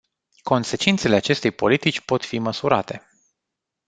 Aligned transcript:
Consecințele 0.43 1.15
acestei 1.15 1.51
politici 1.51 1.99
pot 2.01 2.25
fi 2.25 2.39
măsurate. 2.39 3.09